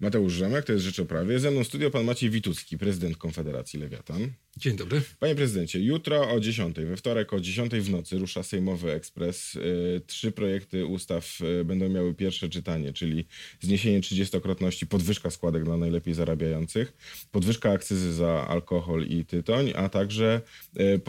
[0.00, 1.40] Mateusz Rzemek, to jest Rzecz o Prawie.
[1.40, 4.32] Ze mną studio pan Maciej Witucki, prezydent Konfederacji Lewiatan.
[4.58, 5.02] Dzień dobry.
[5.18, 9.56] Panie prezydencie, jutro o 10, we wtorek o 10 w nocy rusza Sejmowy Ekspres.
[9.56, 13.26] Y, trzy projekty ustaw y, będą miały pierwsze czytanie, czyli
[13.60, 16.92] zniesienie 30-krotności, podwyżka składek dla najlepiej zarabiających,
[17.32, 20.40] podwyżka akcyzy za alkohol i tytoń, a także
[20.80, 21.00] y,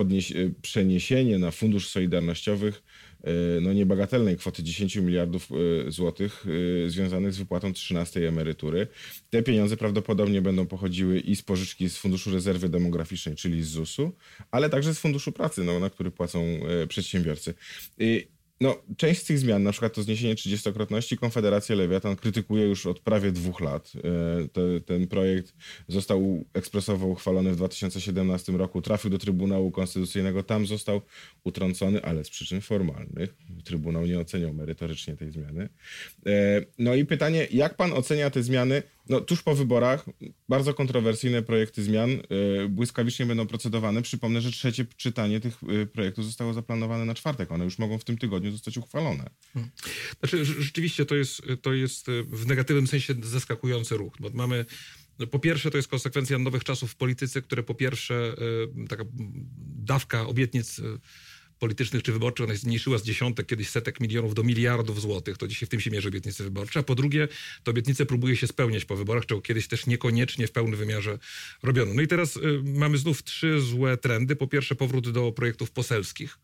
[0.61, 2.84] przeniesienie na Fundusz Solidarnościowych
[3.61, 5.50] no niebagatelnej kwoty 10 miliardów
[5.88, 6.45] złotych
[6.88, 8.88] związanych z wypłatą 13 emerytury.
[9.29, 14.16] Te pieniądze prawdopodobnie będą pochodziły i z pożyczki z Funduszu Rezerwy Demograficznej, czyli z ZUS-u,
[14.52, 16.39] ale także z Funduszu Pracy, no, na który płacą
[16.84, 17.54] e, przedsiębiorcy.
[18.62, 23.00] No, część z tych zmian, na przykład to zniesienie 30-krotności, Konfederacja Lewiatan krytykuje już od
[23.00, 23.92] prawie dwóch lat.
[24.65, 25.54] E, ten projekt
[25.88, 31.01] został ekspresowo uchwalony w 2017 roku, trafił do Trybunału Konstytucyjnego, tam został
[31.43, 33.36] utrącony, ale z przyczyn formalnych.
[33.64, 35.70] Trybunał nie oceniał merytorycznie tej zmiany.
[36.26, 38.84] E, no i pytanie, jak pan ocenia te zmiany?
[39.09, 40.05] No, tuż po wyborach
[40.49, 42.19] bardzo kontrowersyjne projekty zmian e,
[42.70, 44.02] błyskawicznie będą procedowane.
[44.02, 45.58] Przypomnę, że trzecie czytanie tych
[45.94, 47.52] projektów zostało zaplanowane na czwartek.
[47.52, 49.30] One już mogą w tym tygodniu zostać uchwalone.
[49.53, 49.72] Hmm.
[50.19, 54.66] Znaczy, rzeczywiście to jest, to jest e, w negatywnym sensie zaskakujący ruch, bo mamy
[55.19, 58.36] no, po pierwsze, to jest konsekwencja nowych czasów w polityce, które po pierwsze,
[58.89, 59.03] taka
[59.75, 60.81] dawka obietnic
[61.60, 65.38] politycznych czy wyborczych, ona zmniejszyła z dziesiątek, kiedyś setek milionów do miliardów złotych.
[65.38, 66.80] To dzisiaj w tym się mierzy obietnice wyborcze.
[66.80, 67.28] A po drugie,
[67.64, 71.20] te obietnice próbuje się spełniać po wyborach, czego kiedyś też niekoniecznie w pełnym wymiarze
[71.64, 71.94] robiono.
[71.94, 74.36] No i teraz y, mamy znów trzy złe trendy.
[74.36, 76.38] Po pierwsze, powrót do projektów poselskich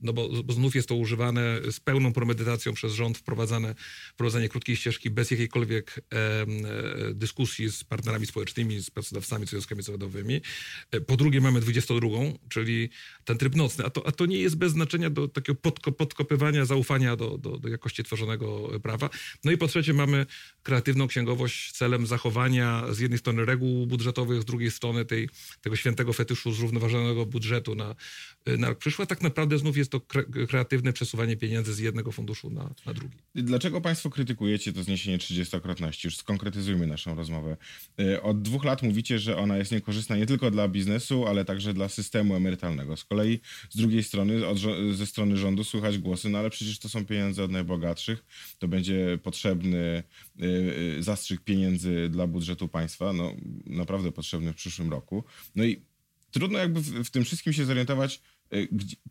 [0.00, 3.74] no bo, bo znów jest to używane z pełną premedytacją przez rząd, wprowadzane,
[4.12, 6.46] wprowadzenie krótkiej ścieżki bez jakiejkolwiek e,
[7.14, 10.40] dyskusji z partnerami społecznymi, z pracodawcami, związkami zawodowymi.
[10.90, 12.08] E, po drugie mamy 22,
[12.48, 12.90] czyli
[13.24, 16.64] ten tryb nocny, a to, a to nie jest bez znaczenia do takiego podko, podkopywania
[16.64, 19.10] zaufania do, do, do jakości tworzonego prawa.
[19.44, 20.26] No i po trzecie mamy
[20.62, 25.28] kreatywną księgowość celem zachowania z jednej strony reguł budżetowych, z drugiej strony tej,
[25.60, 27.94] tego świętego fetyszu zrównoważonego budżetu na,
[28.46, 29.06] na rok przyszły.
[29.06, 33.16] Tak naprawdę znów jest jest to kreatywne przesuwanie pieniędzy z jednego funduszu na, na drugi.
[33.34, 36.04] Dlaczego Państwo krytykujecie to zniesienie 30-krotności?
[36.04, 37.56] Już skonkretyzujmy naszą rozmowę.
[38.00, 41.74] Y, od dwóch lat mówicie, że ona jest niekorzystna nie tylko dla biznesu, ale także
[41.74, 42.96] dla systemu emerytalnego.
[42.96, 43.40] Z kolei
[43.70, 44.58] z drugiej strony, od,
[44.92, 48.24] ze strony rządu słychać głosy, no ale przecież to są pieniądze od najbogatszych,
[48.58, 50.02] to będzie potrzebny
[50.42, 50.44] y,
[50.98, 53.32] y, zastrzyk pieniędzy dla budżetu państwa, no
[53.66, 55.24] naprawdę potrzebny w przyszłym roku.
[55.56, 55.82] No i
[56.30, 58.22] trudno jakby w, w tym wszystkim się zorientować,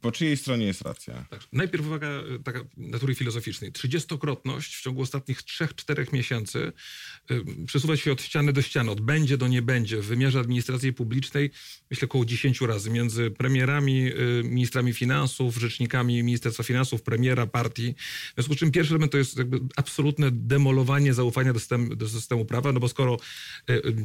[0.01, 1.25] po czyjej stronie jest racja?
[1.29, 1.41] Tak.
[1.53, 3.71] Najpierw uwaga y, taka natury filozoficznej.
[3.71, 6.71] Trzydziestokrotność w ciągu ostatnich trzech, czterech miesięcy
[7.31, 10.93] y, przesuwa się od ściany do ściany, od będzie do nie będzie w wymiarze administracji
[10.93, 11.51] publicznej
[11.89, 14.11] myślę około dziesięciu razy między premierami,
[14.43, 17.95] ministrami finansów, rzecznikami Ministerstwa Finansów, premiera, partii.
[18.31, 22.09] W związku z czym pierwszy element to jest jakby absolutne demolowanie zaufania do systemu, do
[22.09, 23.17] systemu prawa, no bo skoro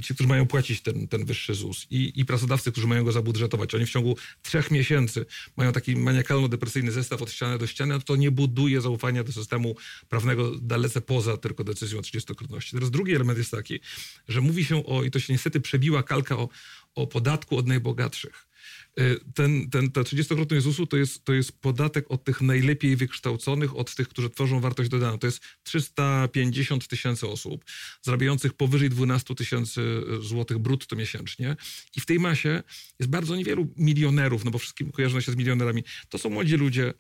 [0.02, 3.74] ci, którzy mają płacić ten, ten wyższy ZUS i, i pracodawcy, którzy mają go zabudżetować,
[3.74, 5.21] oni w ciągu trzech miesięcy
[5.56, 9.76] mają taki maniakalno-depresyjny zestaw od ściany do ściany, to nie buduje zaufania do systemu
[10.08, 12.72] prawnego dalece poza tylko decyzją o 30-krotności.
[12.72, 13.80] Teraz drugi element jest taki,
[14.28, 16.48] że mówi się o, i to się niestety przebiła kalka o,
[16.94, 18.51] o podatku od najbogatszych.
[19.00, 23.76] Y, ten, ten, ta 30-krotność ZUS-u to jest, to jest podatek od tych najlepiej wykształconych,
[23.76, 25.18] od tych, którzy tworzą wartość dodaną.
[25.18, 27.64] To jest 350 tysięcy osób,
[28.02, 31.56] zarabiających powyżej 12 tysięcy złotych brutto miesięcznie.
[31.96, 32.62] I w tej masie
[32.98, 35.84] jest bardzo niewielu milionerów, no bo wszystkim kojarzą się z milionerami.
[36.08, 36.94] To są młodzi ludzie,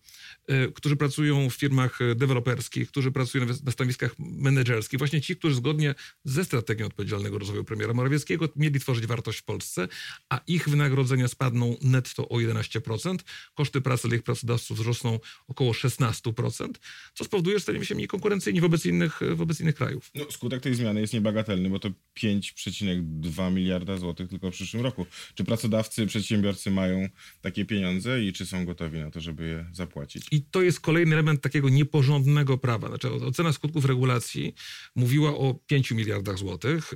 [0.50, 4.98] y, którzy pracują w firmach deweloperskich, którzy pracują na stanowiskach menedżerskich.
[4.98, 9.88] Właśnie ci, którzy zgodnie ze strategią odpowiedzialnego rozwoju premiera Morawieckiego mieli tworzyć wartość w Polsce,
[10.28, 13.16] a ich wynagrodzenia spadną netto o 11%,
[13.54, 15.18] koszty pracy dla ich pracodawców wzrosną
[15.48, 16.68] około 16%,
[17.14, 20.10] co spowoduje, że staniemy się mniej konkurencyjni wobec innych, wobec innych krajów.
[20.14, 25.06] No, skutek tej zmiany jest niebagatelny, bo to 5,2 miliarda złotych tylko w przyszłym roku.
[25.34, 27.08] Czy pracodawcy, przedsiębiorcy mają
[27.40, 30.26] takie pieniądze i czy są gotowi na to, żeby je zapłacić?
[30.30, 32.88] I to jest kolejny element takiego nieporządnego prawa.
[32.88, 34.54] Znaczy, ocena skutków regulacji
[34.94, 36.94] mówiła o 5 miliardach złotych.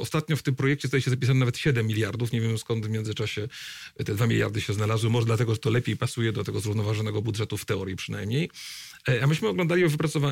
[0.00, 2.32] Ostatnio w tym projekcie staje się zapisane nawet 7 miliardów.
[2.32, 3.48] Nie wiem skąd w międzyczasie
[4.04, 7.56] te 2 miliardy się znalazły, może dlatego, że to lepiej pasuje do tego zrównoważonego budżetu
[7.56, 8.50] w teorii przynajmniej.
[9.08, 9.84] E, a myśmy oglądali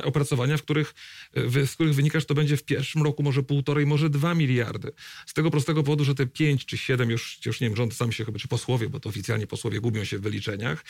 [0.04, 0.94] opracowania, w których,
[1.66, 4.92] z których wynika, że to będzie w pierwszym roku może półtorej, może dwa miliardy.
[5.26, 8.12] Z tego prostego powodu, że te pięć czy siedem, już, już nie wiem, rząd sam
[8.12, 10.84] się chyba, czy posłowie, bo to oficjalnie posłowie gubią się w wyliczeniach,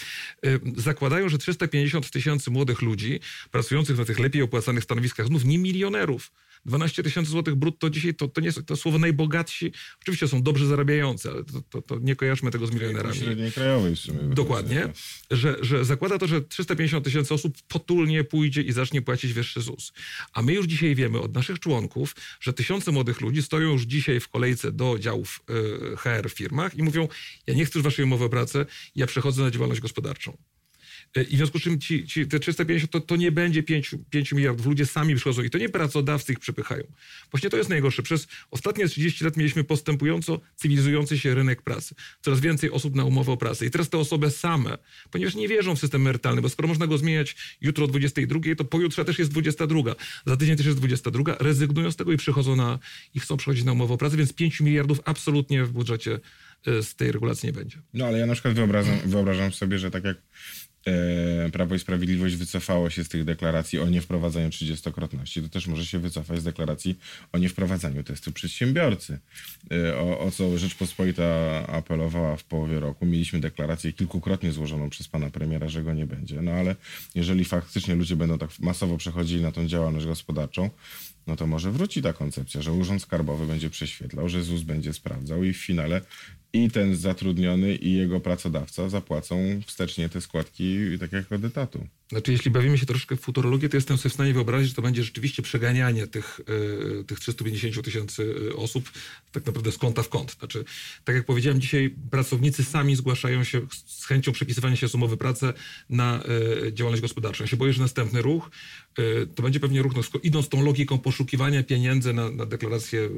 [0.47, 3.21] e, zakładają, że 350 tysięcy młodych ludzi
[3.51, 6.33] pracujących na tych lepiej opłacanych stanowiskach, znów nie milionerów,
[6.67, 9.73] 12 tysięcy złotych brutto dzisiaj to, to nie jest to słowo najbogatsi.
[10.03, 13.17] Oczywiście są dobrze zarabiający, ale to, to, to nie kojarzmy tego z milionerami.
[13.17, 14.19] Średniej krajowej w sumie.
[14.23, 14.89] Dokładnie,
[15.31, 19.93] że, że zakłada to, że 350 tysięcy osób potulnie pójdzie i zacznie płacić wyższy ZUS.
[20.33, 24.21] A my już dzisiaj wiemy od naszych członków, że tysiące młodych ludzi stoją już dzisiaj
[24.21, 25.41] w kolejce do działów
[25.93, 27.09] y, HR w firmach i mówią,
[27.47, 30.37] ja nie chcę już waszej umowy o pracę, ja przechodzę na działalność gospodarczą.
[31.23, 34.33] I w związku z czym ci, ci, te 350 to, to nie będzie 5, 5
[34.33, 34.67] miliardów.
[34.67, 36.85] Ludzie sami przychodzą i to nie pracodawcy ich przepychają.
[37.31, 38.03] Właśnie to jest najgorsze.
[38.03, 41.95] Przez ostatnie 30 lat mieliśmy postępująco cywilizujący się rynek pracy.
[42.21, 43.67] Coraz więcej osób na umowę o pracę.
[43.67, 44.79] I teraz te osoby same,
[45.11, 48.65] ponieważ nie wierzą w system emerytalny, bo skoro można go zmieniać jutro o 22, to
[48.65, 49.95] pojutrze też jest 22.
[50.27, 51.37] Za tydzień też jest 22.
[51.41, 52.79] Rezygnują z tego i przychodzą na,
[53.15, 56.21] i chcą przechodzić na umowę o pracę, więc 5 miliardów absolutnie w budżecie
[56.67, 57.79] e, z tej regulacji nie będzie.
[57.95, 60.17] No ale ja na przykład wyobrażam, wyobrażam sobie, że tak jak
[61.53, 65.99] Prawo i Sprawiedliwość wycofało się z tych deklaracji o niewprowadzaniu trzydziestokrotności, to też może się
[65.99, 66.99] wycofać z deklaracji
[67.33, 69.19] o niewprowadzaniu testu przedsiębiorcy.
[69.73, 71.25] E, o, o co Rzeczpospolita
[71.67, 73.07] apelowała w połowie roku.
[73.07, 76.43] Mieliśmy deklarację kilkukrotnie złożoną przez pana premiera, że go nie będzie.
[76.43, 76.77] No ale
[77.15, 80.71] jeżeli faktycznie ludzie będą tak masowo przechodzili na tą działalność gospodarczą,
[81.27, 85.45] no to może wróci ta koncepcja, że Urząd Skarbowy będzie prześwietlał, że ZUS będzie sprawdzał
[85.45, 86.01] i w finale
[86.53, 89.37] i ten zatrudniony, i jego pracodawca zapłacą
[89.67, 91.87] wstecznie te składki tak jak od etatu.
[92.09, 94.83] Znaczy, jeśli bawimy się troszkę w futurologię, to jestem sobie w stanie wyobrazić, że to
[94.83, 96.41] będzie rzeczywiście przeganianie tych,
[96.97, 98.91] yy, tych 350 tysięcy e, osób
[99.33, 100.37] tak naprawdę z kąta w kąt.
[100.39, 100.65] Znaczy,
[101.05, 105.53] tak jak powiedziałem, dzisiaj pracownicy sami zgłaszają się z chęcią przepisywania się z umowy pracy
[105.91, 106.23] na
[106.63, 107.45] yy, działalność gospodarczą.
[107.45, 108.51] Ja się boję, że następny ruch
[109.35, 113.11] to będzie pewnie ruch, no, idąc tą logiką poszukiwania pieniędzy na, na deklaracje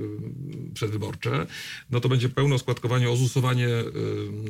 [0.75, 1.46] przedwyborcze,
[1.91, 3.69] no to będzie pełne składkowanie, ozusowanie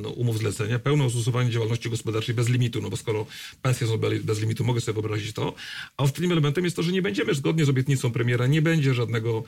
[0.02, 3.26] no, umów zlecenia, pełne ozusowanie działalności gospodarczej bez limitu, no bo skoro
[3.62, 5.54] pensje są bez limitu, mogę sobie wyobrazić to.
[5.96, 9.44] A ostatnim elementem jest to, że nie będziemy, zgodnie z obietnicą premiera, nie będzie żadnego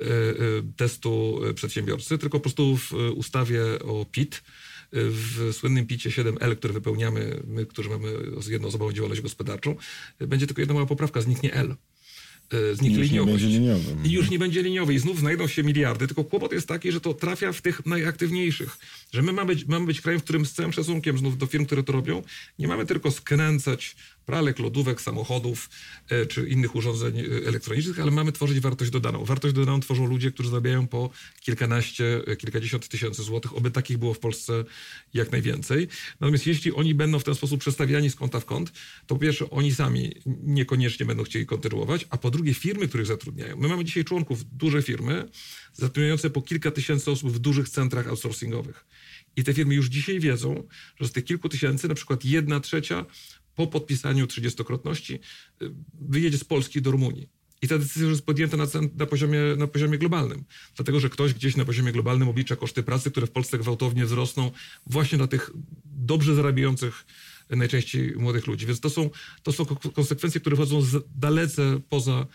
[0.00, 4.42] y, y, testu przedsiębiorcy, tylko po prostu w ustawie o PIT,
[4.92, 8.08] w słynnym picie 7L, które wypełniamy my, którzy mamy
[8.48, 9.76] jednoosobową działalność gospodarczą,
[10.20, 11.76] będzie tylko jedna mała poprawka, zniknie L.
[12.52, 13.44] E, zniknie liniowość.
[13.44, 13.96] Liniowy.
[14.04, 17.00] I już nie będzie liniowy i znów znajdą się miliardy, tylko kłopot jest taki, że
[17.00, 18.78] to trafia w tych najaktywniejszych.
[19.12, 21.66] Że my mamy być, mamy być krajem, w którym z całym szacunkiem znów do firm,
[21.66, 22.22] które to robią,
[22.58, 23.96] nie mamy tylko skręcać
[24.28, 25.70] pralek, lodówek, samochodów
[26.08, 29.24] e, czy innych urządzeń e, elektronicznych, ale mamy tworzyć wartość dodaną.
[29.24, 31.10] Wartość dodaną tworzą ludzie, którzy zarabiają po
[31.40, 34.64] kilkanaście, e, kilkadziesiąt tysięcy złotych, oby takich było w Polsce
[35.14, 35.88] jak najwięcej.
[36.20, 38.72] Natomiast jeśli oni będą w ten sposób przestawiani z kąta w kąt,
[39.06, 43.56] to po pierwsze oni sami niekoniecznie będą chcieli kontynuować, a po drugie firmy, których zatrudniają.
[43.56, 45.28] My mamy dzisiaj członków, duże firmy,
[45.72, 48.86] zatrudniające po kilka tysięcy osób w dużych centrach outsourcingowych.
[49.36, 50.68] I te firmy już dzisiaj wiedzą,
[51.00, 53.04] że z tych kilku tysięcy na przykład jedna trzecia
[53.58, 55.70] po podpisaniu trzydziestokrotności y,
[56.00, 57.28] wyjedzie z Polski do Rumunii.
[57.62, 58.66] I ta decyzja już jest podjęta na,
[58.96, 60.44] na, poziomie, na poziomie globalnym.
[60.76, 64.50] Dlatego, że ktoś gdzieś na poziomie globalnym oblicza koszty pracy, które w Polsce gwałtownie wzrosną
[64.86, 65.50] właśnie dla tych
[65.84, 67.06] dobrze zarabiających
[67.50, 68.66] najczęściej młodych ludzi.
[68.66, 69.10] Więc to są,
[69.42, 70.80] to są konsekwencje, które wchodzą
[71.16, 72.26] dalece poza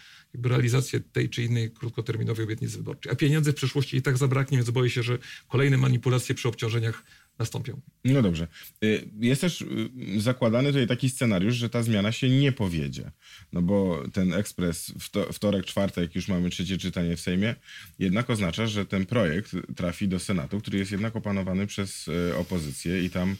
[0.43, 3.11] realizację tej czy innej krótkoterminowej obietnicy wyborczej.
[3.11, 5.17] A pieniędzy w przyszłości i tak zabraknie, więc boję się, że
[5.47, 7.03] kolejne manipulacje przy obciążeniach
[7.39, 7.81] nastąpią.
[8.05, 8.47] No dobrze.
[8.83, 13.11] Y, jest też y, zakładany tutaj taki scenariusz, że ta zmiana się nie powiedzie.
[13.53, 14.93] No bo ten ekspres
[15.33, 17.55] wtorek, czwartek, już mamy trzecie czytanie w Sejmie,
[17.99, 23.03] jednak oznacza, że ten projekt trafi do Senatu, który jest jednak opanowany przez y, opozycję
[23.03, 23.35] i tam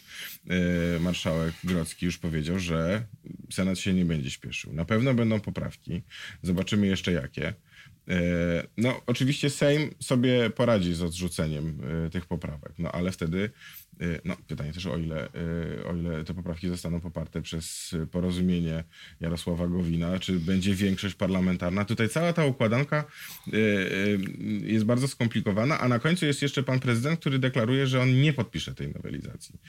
[0.99, 3.05] marszałek Grodzki już powiedział, że
[3.51, 4.73] Senat się nie będzie śpieszył.
[4.73, 6.01] Na pewno będą poprawki.
[6.41, 7.53] Zobaczymy jeszcze jakie.
[8.77, 11.81] No, oczywiście Sejm sobie poradzi z odrzuceniem
[12.11, 13.49] tych poprawek, no ale wtedy
[14.25, 18.83] no, pytanie też o ile, y, o ile te poprawki zostaną poparte przez porozumienie
[19.19, 21.85] Jarosława Gowina, czy będzie większość parlamentarna.
[21.85, 23.05] Tutaj cała ta układanka
[23.53, 24.19] y,
[24.63, 28.33] jest bardzo skomplikowana, a na końcu jest jeszcze pan prezydent, który deklaruje, że on nie
[28.33, 29.59] podpisze tej nowelizacji.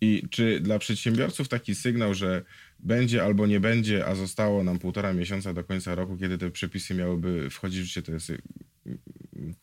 [0.00, 2.42] I czy dla przedsiębiorców taki sygnał, że
[2.78, 6.94] będzie albo nie będzie, a zostało nam półtora miesiąca do końca roku, kiedy te przepisy
[6.94, 8.32] miałyby wchodzić w życie, to jest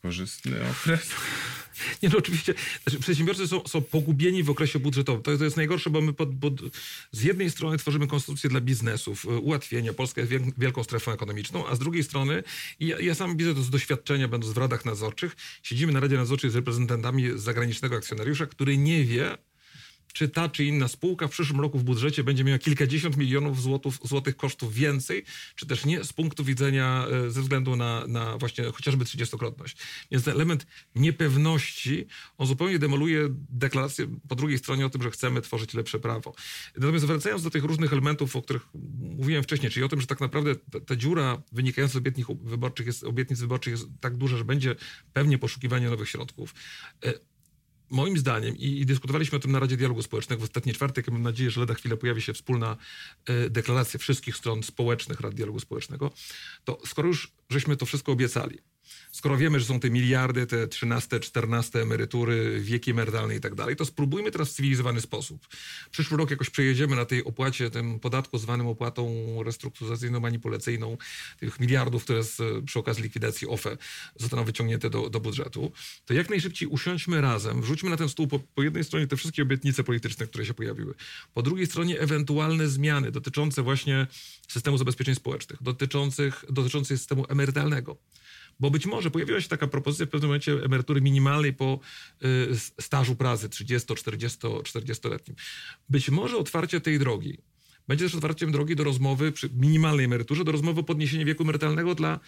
[0.02, 1.10] korzystny okres?
[2.02, 2.54] Nie, no oczywiście.
[2.82, 5.22] Znaczy, przedsiębiorcy są, są pogubieni w okresie budżetowym.
[5.22, 6.54] To, to jest najgorsze, bo my pod, pod,
[7.12, 9.92] z jednej strony tworzymy konstytucję dla biznesów, y, ułatwienia.
[9.92, 12.42] Polska jest wielką strefą ekonomiczną, a z drugiej strony,
[12.80, 16.50] ja, ja sam widzę to z doświadczenia, będąc w radach nadzorczych, siedzimy na Radzie Nadzorczej
[16.50, 19.38] z reprezentantami zagranicznego akcjonariusza, który nie wie,
[20.12, 23.98] czy ta czy inna spółka w przyszłym roku w budżecie będzie miała kilkadziesiąt milionów złotów,
[24.04, 28.64] złotych kosztów więcej, czy też nie z punktu widzenia, e, ze względu na, na właśnie
[28.64, 29.76] chociażby trzydziestokrotność.
[30.10, 32.06] Więc ten element niepewności,
[32.38, 36.34] on zupełnie demoluje deklarację po drugiej stronie o tym, że chcemy tworzyć lepsze prawo.
[36.76, 38.66] Natomiast wracając do tych różnych elementów, o których
[39.00, 42.86] mówiłem wcześniej, czyli o tym, że tak naprawdę ta, ta dziura wynikająca z obietnic wyborczych,
[42.86, 44.76] jest, obietnic wyborczych jest tak duża, że będzie
[45.12, 46.54] pewnie poszukiwanie nowych środków.
[47.92, 51.22] Moim zdaniem, i, i, dyskutowaliśmy o tym na Radzie Dialogu Społecznego w ostatni czwartek, mam
[51.22, 52.76] nadzieję, że lada chwilę pojawi się wspólna
[53.26, 56.10] e, deklaracja wszystkich stron społecznych Rad Dialogu Społecznego,
[56.64, 58.58] to skoro już żeśmy to wszystko obiecali,
[59.12, 63.76] skoro wiemy, że są te miliardy, te 13, 14 emerytury, wieki emerytalne i tak dalej,
[63.76, 65.48] to spróbujmy teraz w cywilizowany sposób.
[65.90, 70.96] Przyszły rok jakoś przejedziemy na tej opłacie, tym podatku zwanym opłatą restrukturyzacyjno-manipulacyjną,
[71.38, 73.76] tych miliardów, które z, przy okazji likwidacji OFE
[74.16, 75.72] zostaną wyciągnięte do, do budżetu,
[76.04, 79.42] to jak najszybciej usiądźmy razem, wrzućmy na ten stół po, po jednej stronie te wszystkie
[79.42, 80.94] obietnice polityczne, które się pojawiły,
[81.34, 84.06] po drugiej stronie ewentualne zmiany dotyczące właśnie
[84.48, 87.96] systemu zabezpieczeń społecznych, dotyczących, dotyczących systemu emerytalnego.
[88.62, 91.80] Bo być może pojawiła się taka propozycja w pewnym momencie emerytury minimalnej po
[92.24, 92.48] y,
[92.80, 95.34] stażu pracy 30, 40, 40-letnim.
[95.88, 97.38] Być może otwarcie tej drogi
[97.88, 101.94] będzie też otwarciem drogi do rozmowy przy minimalnej emeryturze, do rozmowy o podniesieniu wieku emerytalnego
[101.94, 102.20] dla,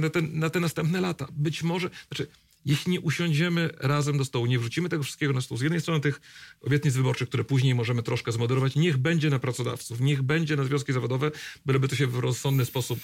[0.00, 1.28] na, te, na te następne lata.
[1.32, 2.26] Być może, znaczy
[2.64, 6.00] jeśli nie usiądziemy razem do stołu, nie wrzucimy tego wszystkiego na stół, z jednej strony
[6.00, 6.20] tych
[6.60, 10.92] obietnic wyborczych, które później możemy troszkę zmoderować, niech będzie na pracodawców, niech będzie na związki
[10.92, 11.30] zawodowe,
[11.66, 12.98] byleby to się w rozsądny sposób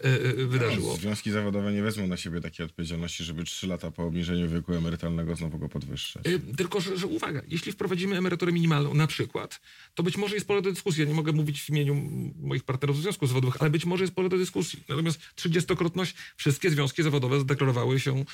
[0.00, 0.92] e, e, wydarzyło.
[0.92, 4.74] No, związki zawodowe nie wezmą na siebie takiej odpowiedzialności, żeby trzy lata po obniżeniu wieku
[4.74, 6.26] emerytalnego znowu go podwyższać.
[6.26, 9.60] E, tylko, że, że, uwaga, jeśli wprowadzimy emeryturę minimalną na przykład,
[9.94, 11.02] to być może jest pole do dyskusji.
[11.02, 11.94] Ja nie mogę mówić w imieniu
[12.42, 14.84] moich partnerów z związków zawodowych, ale być może jest pole do dyskusji.
[14.88, 18.24] Natomiast trzydziestokrotność wszystkie związki zawodowe zadeklarowały się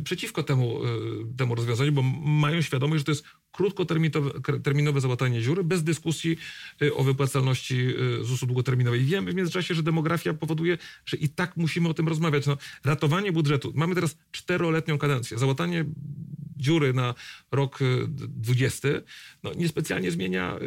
[0.00, 5.82] przeciwko temu, y, temu rozwiązaniu, bo mają świadomość, że to jest krótkoterminowe załatanie dziury bez
[5.82, 6.36] dyskusji
[6.82, 9.04] y, o wypłacalności y, ZUS-u długoterminowej.
[9.04, 12.46] Wiemy w międzyczasie, że demografia powoduje, że i tak musimy o tym rozmawiać.
[12.46, 13.72] No, ratowanie budżetu.
[13.74, 15.38] Mamy teraz czteroletnią kadencję.
[15.38, 15.84] Załatanie
[16.56, 17.14] dziury na
[17.52, 18.88] rok 20,
[19.42, 20.58] no niespecjalnie zmienia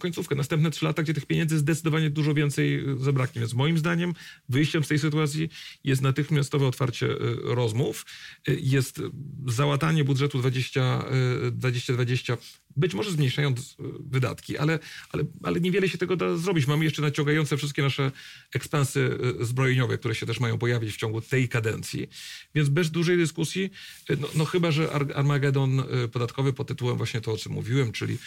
[0.00, 0.34] końcówkę.
[0.34, 3.40] Następne trzy lata, gdzie tych pieniędzy zdecydowanie dużo więcej zabraknie.
[3.40, 4.14] Więc moim zdaniem
[4.48, 5.48] wyjściem z tej sytuacji
[5.84, 7.08] jest natychmiastowe otwarcie
[7.42, 8.06] rozmów,
[8.46, 9.02] jest
[9.46, 11.04] załatanie budżetu 20,
[11.52, 12.36] 2020
[12.78, 14.78] być może zmniejszając e, wydatki, ale,
[15.12, 16.66] ale, ale niewiele się tego da zrobić.
[16.66, 18.12] Mamy jeszcze naciągające wszystkie nasze
[18.54, 22.08] ekspansy e, zbrojeniowe, które się też mają pojawić w ciągu tej kadencji.
[22.54, 23.70] Więc bez dużej dyskusji,
[24.10, 25.82] e, no, no chyba, że Armagedon
[26.12, 28.18] podatkowy pod tytułem właśnie to, o czym mówiłem, czyli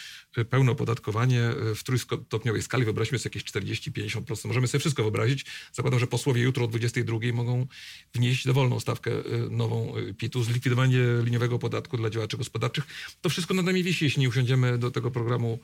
[0.50, 4.46] pełne opodatkowanie w trójstopniowej skali, wyobraźmy sobie jakieś 40-50%.
[4.46, 5.44] Możemy sobie wszystko wyobrazić.
[5.72, 7.66] Zakładam, że posłowie jutro o 22 mogą
[8.14, 9.10] wnieść dowolną stawkę
[9.50, 12.84] nową PIT-u, zlikwidowanie liniowego podatku dla działaczy gospodarczych.
[13.20, 14.28] To wszystko nad nami wisi, jeśli nie
[14.78, 15.58] do tego programu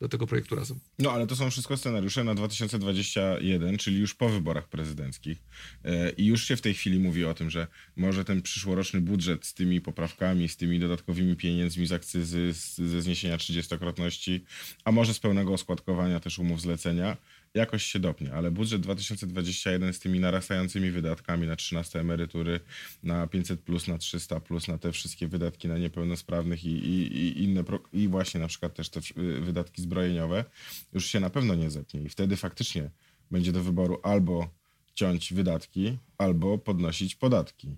[0.00, 0.78] do tego projektu razem.
[0.98, 5.38] No ale to są wszystko scenariusze na 2021, czyli już po wyborach prezydenckich.
[5.84, 9.46] E, I już się w tej chwili mówi o tym, że może ten przyszłoroczny budżet
[9.46, 14.40] z tymi poprawkami, z tymi dodatkowymi pieniędzmi z akcyzy, ze zniesienia 30-krotności,
[14.84, 17.16] a może z pełnego oskładkowania też umów zlecenia,
[17.54, 22.60] jakoś się dopnie, ale budżet 2021 z tymi narastającymi wydatkami na 13 emerytury,
[23.02, 27.44] na 500 plus, na 300 plus, na te wszystkie wydatki na niepełnosprawnych i, i, i
[27.44, 29.00] inne, i właśnie na przykład też te
[29.40, 30.44] wydatki zbrojeniowe,
[30.92, 32.90] już się na pewno nie zepnie i wtedy faktycznie
[33.30, 34.48] będzie do wyboru albo
[34.94, 37.76] ciąć wydatki, albo podnosić podatki.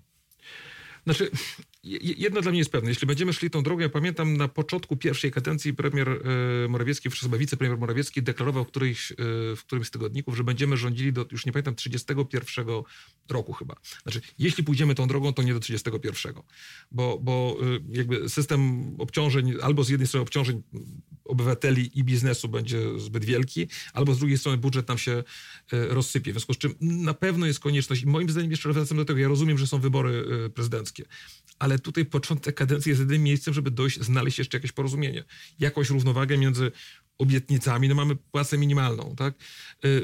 [1.07, 1.31] Znaczy,
[2.17, 2.89] jedno dla mnie jest pewne.
[2.89, 7.09] Jeśli będziemy szli tą drogą, ja pamiętam na początku pierwszej kadencji premier e, Morawiecki,
[7.39, 8.73] wicepremier Morawiecki deklarował w, e,
[9.55, 12.65] w którymś z tygodników, że będziemy rządzili do, już nie pamiętam, 31
[13.29, 13.75] roku chyba.
[14.03, 16.33] Znaczy, jeśli pójdziemy tą drogą, to nie do 31.
[16.91, 20.63] Bo, bo e, jakby system obciążeń, albo z jednej strony obciążeń
[21.37, 25.23] obywateli i biznesu będzie zbyt wielki, albo z drugiej strony budżet nam się
[25.71, 26.31] rozsypie.
[26.31, 29.19] W związku z czym na pewno jest konieczność, i moim zdaniem jeszcze wracam do tego,
[29.19, 30.25] ja rozumiem, że są wybory
[30.55, 31.05] prezydenckie,
[31.59, 35.23] ale tutaj początek kadencji jest jedynym miejscem, żeby dojść, znaleźć jeszcze jakieś porozumienie,
[35.59, 36.71] jakąś równowagę między
[37.17, 39.33] obietnicami, no mamy płacę minimalną, tak?
[39.85, 40.03] Y,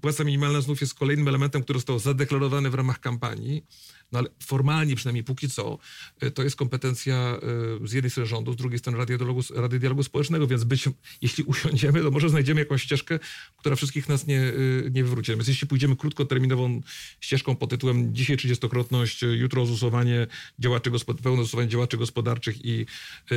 [0.00, 3.66] płaca minimalna znów jest kolejnym elementem, który został zadeklarowany w ramach kampanii,
[4.12, 5.78] no ale formalnie przynajmniej póki co,
[6.22, 7.38] y, to jest kompetencja
[7.82, 10.88] y, z jednej strony rządu, z drugiej strony Rady Dialogu, Rady Dialogu Społecznego, więc być,
[11.22, 13.18] jeśli usiądziemy, to może znajdziemy jakąś ścieżkę,
[13.56, 15.32] która wszystkich nas nie, y, nie wywróci.
[15.32, 16.80] Więc jeśli pójdziemy krótkoterminową
[17.20, 20.26] ścieżką pod tytułem dzisiaj 30-krotność, jutro zusowanie
[20.58, 20.90] działaczy,
[21.22, 22.86] pełne zusowanie działaczy gospodarczych i,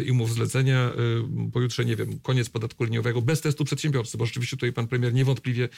[0.05, 0.91] i umów zlecenia,
[1.53, 5.69] pojutrze, nie wiem, koniec podatku liniowego bez testu przedsiębiorcy, bo rzeczywiście tutaj pan premier niewątpliwie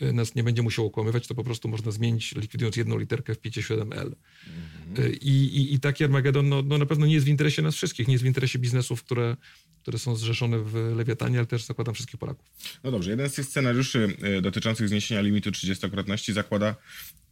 [0.00, 4.12] nas nie będzie musiał okłamywać, to po prostu można zmienić, likwidując jedną literkę w 57L.
[4.46, 5.12] Mhm.
[5.20, 8.08] I, i, I taki Armagedon no, no na pewno nie jest w interesie nas wszystkich,
[8.08, 9.36] nie jest w interesie biznesów, które,
[9.82, 12.50] które są zrzeszone w Lewiatanie, ale też zakładam wszystkich Polaków.
[12.84, 16.76] No dobrze, jeden z tych scenariuszy e, dotyczących zniesienia limitu 30-krotności zakłada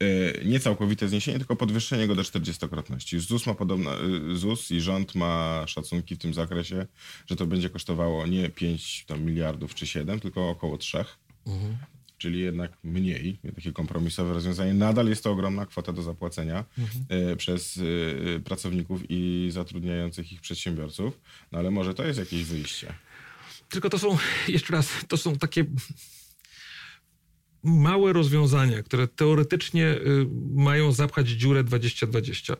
[0.00, 3.19] e, nie całkowite zniesienie, tylko podwyższenie go do 40-krotności.
[3.19, 6.87] ZUS ma podobno, e, ZUS i rząd ma szacunki w tym zakresie,
[7.26, 11.05] że to będzie kosztowało nie 5 tam, miliardów czy 7, tylko około 3.
[11.47, 11.76] Mhm
[12.20, 14.74] czyli jednak mniej, takie kompromisowe rozwiązanie.
[14.74, 17.36] Nadal jest to ogromna kwota do zapłacenia mhm.
[17.36, 17.80] przez
[18.44, 21.20] pracowników i zatrudniających ich przedsiębiorców,
[21.52, 22.94] no ale może to jest jakieś wyjście.
[23.68, 25.64] Tylko to są, jeszcze raz, to są takie
[27.62, 32.56] małe rozwiązania, które teoretycznie y, mają zapchać dziurę 2020.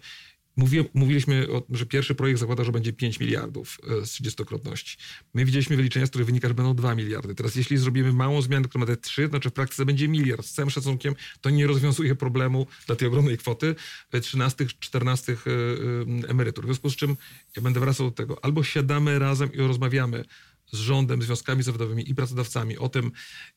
[0.57, 4.97] Mówi, mówiliśmy, o, że pierwszy projekt zakłada, że będzie 5 miliardów e, z 30-krotności.
[5.35, 7.35] My widzieliśmy wyliczenia, z których wynika, że będą 2 miliardy.
[7.35, 10.47] Teraz jeśli zrobimy małą zmianę, która ma te 3, to znaczy w praktyce będzie miliard.
[10.47, 13.75] Z całym szacunkiem to nie rozwiązuje problemu dla tej ogromnej kwoty
[14.23, 16.65] 13, 14 e, e, emerytur.
[16.65, 17.17] W związku z czym
[17.57, 18.45] ja będę wracał do tego.
[18.45, 20.25] Albo siadamy razem i rozmawiamy
[20.73, 23.13] z rządem, związkami zawodowymi i pracodawcami o tym,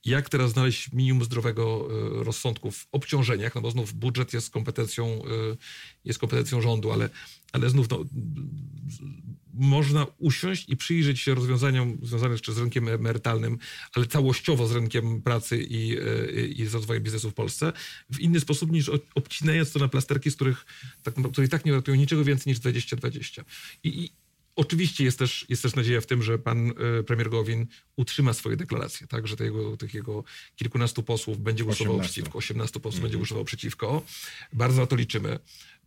[0.06, 1.88] jak teraz znaleźć minimum zdrowego
[2.20, 5.58] e, rozsądku w obciążeniach, no bo znów budżet jest kompetencją, e,
[6.06, 7.10] jest kompetencją rządu, ale,
[7.52, 8.06] ale znów no,
[9.54, 13.58] można usiąść i przyjrzeć się rozwiązaniom związanym jeszcze z rynkiem emerytalnym,
[13.94, 17.74] ale całościowo z rynkiem pracy i, e, i z rozwojem biznesu w Polsce,
[18.10, 20.66] w inny sposób niż obcinając to na plasterki, z których
[21.04, 23.46] tak, które i tak nie ratują niczego więcej niż 2020.
[23.84, 24.23] I, i
[24.56, 26.70] Oczywiście jest też, jest też nadzieja w tym, że pan
[27.00, 30.24] e, premier Gowin utrzyma swoje deklaracje, tak, że tego, tych jego
[30.56, 32.12] kilkunastu posłów będzie głosował 18.
[32.12, 33.20] przeciwko, 18 posłów będzie mhm.
[33.20, 34.02] głosował przeciwko.
[34.54, 35.30] Bardzo na to liczymy.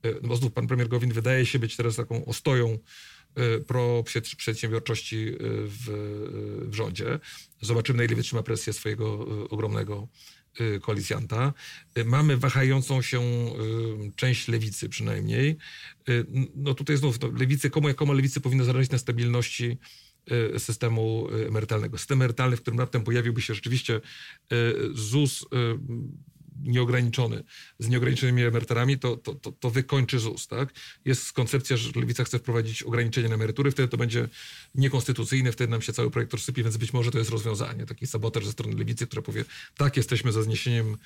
[0.03, 2.79] E, no bo znów pan premier Gowin wydaje się być teraz taką ostoją
[3.35, 4.05] e, pro
[4.37, 5.85] przedsiębiorczości w,
[6.69, 7.19] w rządzie.
[7.61, 10.09] Zobaczymy, na ile wytrzyma presję swojego ogromnego
[10.81, 11.53] koalicjanta.
[11.99, 15.57] Y, mamy wahającą się y, część lewicy przynajmniej.
[16.55, 19.79] No tutaj znów, no, lewicy, komu jak komu lewicy powinno zależeć na stabilności
[20.59, 21.99] systemu emerytalnego.
[21.99, 24.01] System emerytalny, w którym raptem pojawiłby się rzeczywiście
[24.93, 25.45] ZUS
[26.63, 27.45] nieograniczony,
[27.79, 30.47] z nieograniczonymi emeryturami, to, to, to, to, wykończy ZUS.
[30.47, 30.73] Tak?
[31.05, 34.29] Jest koncepcja, że Lewica chce wprowadzić ograniczenia na emerytury, wtedy to będzie
[34.75, 37.87] niekonstytucyjne, wtedy nam się cały projekt rozsypie, więc być może to jest rozwiązanie.
[37.87, 39.45] Taki sabotaż ze strony Lewicy, która powie,
[39.77, 40.97] tak, jesteśmy za zniesieniem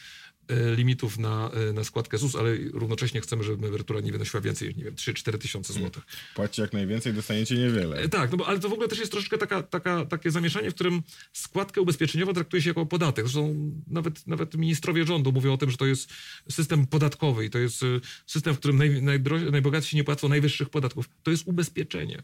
[0.76, 4.76] limitów na, e, na składkę ZUS, ale równocześnie chcemy, żeby emerytura nie wynosiła więcej niż,
[4.76, 6.02] nie wiem, 3-4 tysiące złotych.
[6.34, 7.96] Płacicie jak najwięcej, dostaniecie niewiele.
[7.96, 10.70] E, tak, no bo, ale to w ogóle też jest troszeczkę taka, taka, takie zamieszanie,
[10.70, 11.02] w którym
[11.32, 13.24] składkę ubezpieczeniową traktuje się jako podatek.
[13.24, 16.12] Zresztą nawet, nawet ministrowie rządu mówią o tym, że to jest
[16.50, 17.80] system podatkowy i to jest
[18.26, 21.08] system, w którym naj, najbogatsi nie płacą najwyższych podatków.
[21.22, 22.22] To jest ubezpieczenie,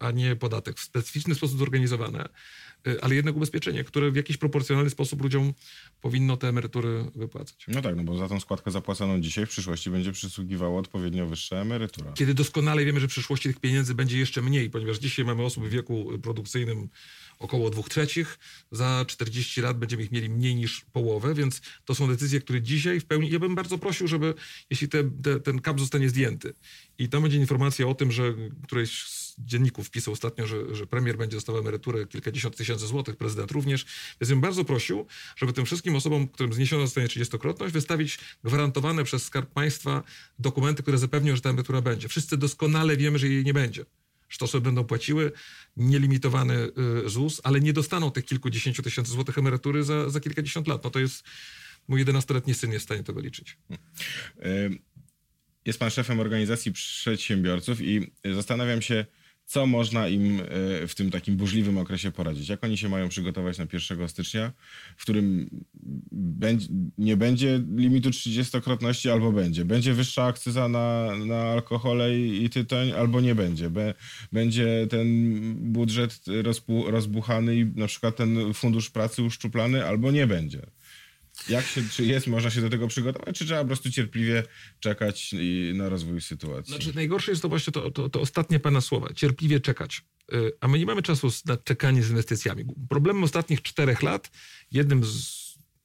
[0.00, 0.78] a nie podatek.
[0.78, 2.28] W specyficzny sposób zorganizowane.
[2.86, 5.52] Y, ale jednak ubezpieczenie, które w jakiś proporcjonalny sposób ludziom
[6.00, 7.64] powinno te emerytury wypłacać.
[7.68, 11.56] No tak, no bo za tą składkę zapłaconą dzisiaj w przyszłości będzie przysługiwała odpowiednio wyższa
[11.56, 12.12] emerytura.
[12.12, 15.64] Kiedy doskonale wiemy, że w przyszłości tych pieniędzy będzie jeszcze mniej, ponieważ dzisiaj mamy osób
[15.64, 16.88] w wieku produkcyjnym
[17.38, 18.38] około dwóch trzecich,
[18.72, 23.00] za 40 lat będziemy ich mieli mniej niż połowę, więc to są decyzje, które dzisiaj
[23.00, 24.34] w pełni, ja bym bardzo prosił, żeby,
[24.70, 26.54] jeśli te, te, ten kap zostanie zdjęty
[26.98, 31.18] i tam będzie informacja o tym, że któreś z dzienników pisał ostatnio, że, że premier
[31.18, 33.86] będzie dostawał emeryturę kilkadziesiąt tysięcy złotych, prezydent również,
[34.20, 39.22] więc bym bardzo prosił, żeby tym wszystkim osobom, którym zniesiona zostanie 30-krotność, wystawić gwarantowane przez
[39.22, 40.02] Skarb Państwa
[40.38, 42.08] dokumenty, które zapewnią, że ta emerytura będzie.
[42.08, 43.84] Wszyscy doskonale wiemy, że jej nie będzie
[44.28, 45.32] że to sobie będą płaciły
[45.76, 46.68] nielimitowany
[47.06, 50.84] y, ZUS, ale nie dostaną tych kilkudziesięciu tysięcy złotych emerytury za, za kilkadziesiąt lat.
[50.84, 51.24] No to jest,
[51.88, 53.58] mój 11-letni syn jest w stanie tego liczyć.
[55.64, 59.06] Jest pan szefem organizacji przedsiębiorców i zastanawiam się,
[59.48, 60.44] co można im e,
[60.86, 62.48] w tym takim burzliwym okresie poradzić?
[62.48, 64.52] Jak oni się mają przygotować na 1 stycznia,
[64.96, 65.50] w którym
[66.98, 69.64] nie będzie limitu 30-krotności albo będzie?
[69.64, 73.70] Będzie wyższa akcyza na, na alkohole i tytoń albo nie będzie?
[74.32, 75.06] Będzie ten
[75.72, 76.20] budżet
[76.86, 80.66] rozbuchany i na przykład ten fundusz pracy uszczuplany albo nie będzie?
[81.48, 84.42] Jak się, czy jest, można się do tego przygotować, czy trzeba po prostu cierpliwie
[84.80, 85.34] czekać
[85.74, 86.74] na rozwój sytuacji?
[86.74, 90.02] Znaczy, najgorsze jest to właśnie to, to, to ostatnie pana słowa, cierpliwie czekać.
[90.32, 92.64] Y, a my nie mamy czasu na czekanie z inwestycjami.
[92.88, 94.30] Problemem ostatnich czterech lat,
[94.72, 95.37] jednym z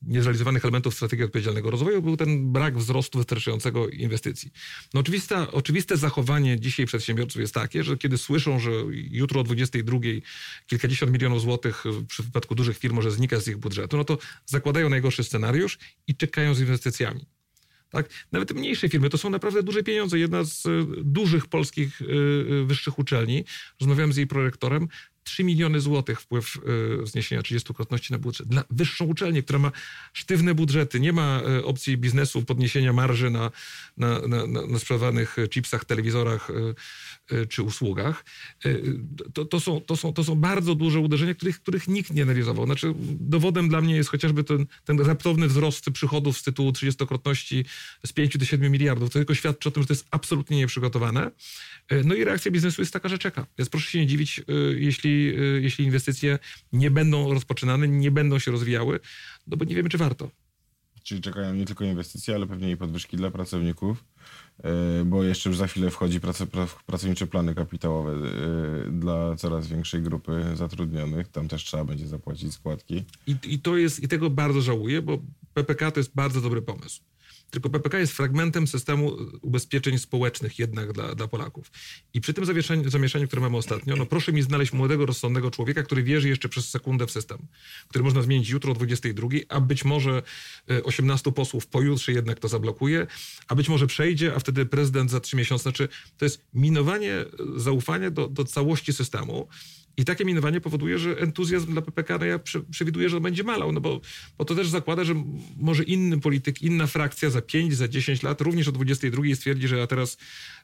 [0.07, 4.51] niezrealizowanych elementów strategii odpowiedzialnego rozwoju był ten brak wzrostu wystarczającego inwestycji.
[4.93, 9.97] No oczywiste, oczywiste zachowanie dzisiaj przedsiębiorców jest takie, że kiedy słyszą, że jutro o 22
[10.67, 14.89] kilkadziesiąt milionów złotych w przypadku dużych firm może znikać z ich budżetu, no to zakładają
[14.89, 17.25] najgorszy scenariusz i czekają z inwestycjami.
[17.93, 18.09] Tak?
[18.31, 20.19] Nawet mniejsze firmy to są naprawdę duże pieniądze.
[20.19, 20.69] Jedna z e,
[21.03, 23.43] dużych polskich e, e, wyższych uczelni,
[23.79, 24.87] rozmawiałem z jej prorektorem,
[25.23, 26.59] 3 miliony złotych wpływ
[27.03, 28.47] y, zniesienia 30-krotności na budżet.
[28.47, 29.71] Dla wyższą uczelnię, która ma
[30.13, 33.51] sztywne budżety, nie ma y, opcji biznesu podniesienia marży na,
[33.97, 38.25] na, na, na, sprzedawanych chipsach, telewizorach y, czy usługach.
[39.33, 42.65] To, to, są, to, są, to są bardzo duże uderzenia, których, których nikt nie analizował.
[42.65, 47.65] Znaczy, dowodem dla mnie jest chociażby ten, ten raptowny wzrost przychodów z tytułu 30-krotności
[48.05, 49.09] z 5 do 7 miliardów.
[49.09, 51.31] To tylko świadczy o tym, że to jest absolutnie nieprzygotowane.
[51.93, 53.45] Y, No i reakcja biznesu jest taka, że czeka.
[53.57, 54.43] Więc proszę się nie dziwić, y,
[54.79, 56.39] jeśli, y, jeśli inwestycje
[56.73, 58.99] nie będą rozpoczynane, nie będą się rozwijały,
[59.47, 60.31] no bo nie wiemy, czy warto.
[61.03, 64.03] Czyli czekają nie tylko inwestycje, ale pewnie i podwyżki dla pracowników,
[64.63, 66.47] e, bo jeszcze już za chwilę wchodzi prace,
[66.85, 71.27] pracownicze plany kapitałowe e, dla coraz większej grupy zatrudnionych.
[71.27, 73.03] Tam też trzeba będzie zapłacić składki.
[73.27, 75.21] I, I to jest, i tego bardzo żałuję, bo
[75.53, 77.01] PPK to jest bardzo dobry pomysł.
[77.53, 81.71] Tylko PPK jest fragmentem systemu ubezpieczeń społecznych jednak dla, dla Polaków.
[82.13, 82.45] I przy tym
[82.85, 86.69] zamieszaniu, które mamy ostatnio, no proszę mi znaleźć młodego, rozsądnego człowieka, który wierzy jeszcze przez
[86.69, 87.37] sekundę w system,
[87.87, 90.23] który można zmienić jutro o 22, a być może
[90.69, 93.07] e, 18 posłów pojutrze jednak to zablokuje,
[93.47, 95.63] a być może przejdzie, a wtedy prezydent za trzy miesiące.
[95.63, 95.87] Znaczy,
[96.17, 99.47] to jest minowanie e, zaufania do, do całości systemu.
[99.97, 102.39] I takie minowanie powoduje, że entuzjazm dla PPK, no ja
[102.71, 104.01] przewiduję, że on będzie malał, no bo,
[104.37, 105.13] bo to też zakłada, że
[105.57, 109.81] może inny polityk, inna frakcja za 5, za 10 lat, również o 22 stwierdzi, że
[109.81, 110.17] a teraz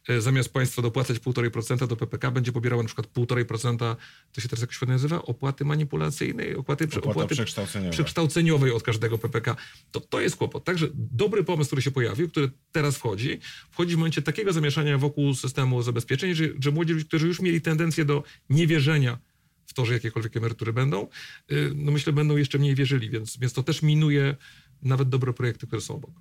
[0.07, 3.95] e, zamiast państwo dopłacać 1,5% do PPK, będzie pobierało na przykład 1,5%,
[4.31, 7.91] to się teraz jakoś ładnie nazywa, opłaty manipulacyjnej, opłaty, Opłata opłaty przekształceniowa.
[7.91, 9.55] przekształceniowej od każdego PPK.
[9.91, 10.63] To, to jest kłopot.
[10.63, 13.39] Także dobry pomysł, który się pojawił, który teraz wchodzi,
[13.71, 17.61] wchodzi w momencie takiego zamieszania wokół systemu zabezpieczeń, że, że młodzi ludzie, którzy już mieli
[17.61, 19.17] tendencję do niewierzenia
[19.65, 21.07] w to, że jakiekolwiek emerytury będą,
[21.51, 24.35] y, no myślę, będą jeszcze mniej wierzyli, więc, więc to też minuje
[24.81, 26.11] nawet dobre projekty, które są obok.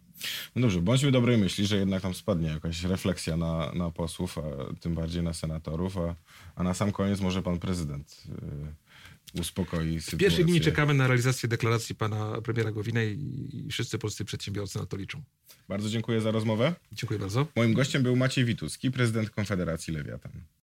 [0.57, 4.43] No dobrze, bądźmy dobrej myśli, że jednak tam spadnie jakaś refleksja na, na posłów, a
[4.81, 6.15] tym bardziej na senatorów, a,
[6.57, 8.88] a na sam koniec może pan prezydent y,
[9.35, 10.19] uspokoi sytuację.
[10.19, 14.79] W pierwszych dni czekamy na realizację deklaracji pana premiera Gowina i, i wszyscy polscy przedsiębiorcy
[14.79, 15.23] na to liczą.
[15.69, 16.75] Bardzo dziękuję za rozmowę.
[16.93, 17.47] Dziękuję bardzo.
[17.57, 20.33] Moim gościem był Maciej Wituski, prezydent Konfederacji Lewiatan.